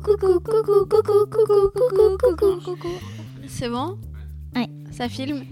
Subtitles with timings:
[0.00, 2.88] coucou, coucou, coucou, coucou, coucou, coucou, coucou, coucou.
[3.48, 3.98] C'est bon
[4.54, 4.68] Ouais.
[4.92, 5.44] Ça filme.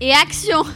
[0.00, 0.60] Et action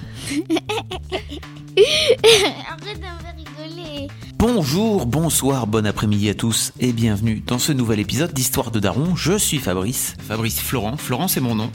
[2.68, 4.08] Arrête de me rigoler.
[4.38, 9.14] Bonjour, bonsoir, bon après-midi à tous et bienvenue dans ce nouvel épisode d'Histoire de Daron.
[9.14, 11.70] Je suis Fabrice, Fabrice Florent, Florent c'est mon nom.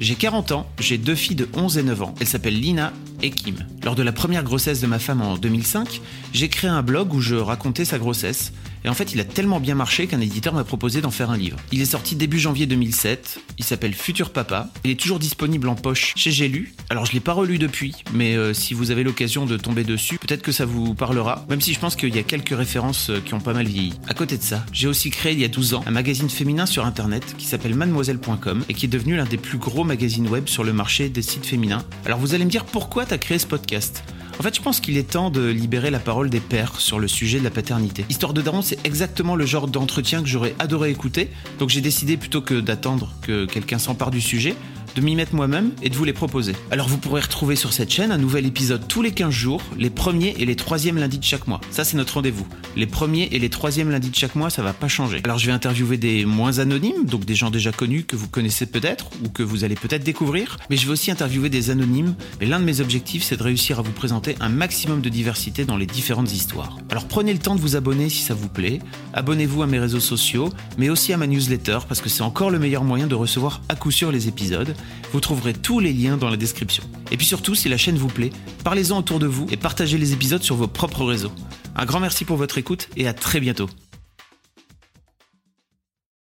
[0.00, 2.14] J'ai 40 ans, j'ai deux filles de 11 et 9 ans.
[2.20, 2.92] Elles s'appellent Lina
[3.22, 3.56] et Kim.
[3.84, 6.00] Lors de la première grossesse de ma femme en 2005,
[6.32, 8.52] j'ai créé un blog où je racontais sa grossesse.
[8.84, 11.36] Et en fait, il a tellement bien marché qu'un éditeur m'a proposé d'en faire un
[11.36, 11.58] livre.
[11.72, 13.40] Il est sorti début janvier 2007.
[13.58, 14.68] Il s'appelle Futur Papa.
[14.84, 16.74] Il est toujours disponible en poche chez J'ai lu.
[16.90, 20.18] Alors, je l'ai pas relu depuis, mais euh, si vous avez l'occasion de tomber dessus,
[20.18, 21.44] peut-être que ça vous parlera.
[21.48, 23.94] Même si je pense qu'il y a quelques références euh, qui ont pas mal vieilli.
[24.08, 26.66] À côté de ça, j'ai aussi créé il y a 12 ans un magazine féminin
[26.66, 30.48] sur internet qui s'appelle mademoiselle.com et qui est devenu l'un des plus gros magazines web
[30.48, 31.84] sur le marché des sites féminins.
[32.04, 34.04] Alors, vous allez me dire pourquoi t'as créé ce podcast?
[34.38, 37.08] En fait, je pense qu'il est temps de libérer la parole des pères sur le
[37.08, 38.04] sujet de la paternité.
[38.10, 42.16] Histoire de Daron, c'est exactement le genre d'entretien que j'aurais adoré écouter, donc j'ai décidé
[42.16, 44.54] plutôt que d'attendre que quelqu'un s'empare du sujet,
[44.96, 46.54] de m'y mettre moi-même et de vous les proposer.
[46.70, 49.90] Alors vous pourrez retrouver sur cette chaîne un nouvel épisode tous les 15 jours, les
[49.90, 51.60] premiers et les troisièmes lundis de chaque mois.
[51.70, 52.46] Ça c'est notre rendez-vous.
[52.76, 55.20] Les premiers et les troisièmes lundis de chaque mois, ça va pas changer.
[55.24, 58.64] Alors je vais interviewer des moins anonymes, donc des gens déjà connus que vous connaissez
[58.64, 62.14] peut-être ou que vous allez peut-être découvrir, mais je vais aussi interviewer des anonymes.
[62.40, 65.66] Mais l'un de mes objectifs, c'est de réussir à vous présenter un maximum de diversité
[65.66, 66.78] dans les différentes histoires.
[66.90, 68.78] Alors prenez le temps de vous abonner si ça vous plaît.
[69.12, 72.58] Abonnez-vous à mes réseaux sociaux, mais aussi à ma newsletter parce que c'est encore le
[72.58, 74.74] meilleur moyen de recevoir à coup sûr les épisodes.
[75.12, 76.84] Vous trouverez tous les liens dans la description.
[77.10, 78.30] Et puis surtout, si la chaîne vous plaît,
[78.64, 81.32] parlez-en autour de vous et partagez les épisodes sur vos propres réseaux.
[81.74, 83.68] Un grand merci pour votre écoute et à très bientôt.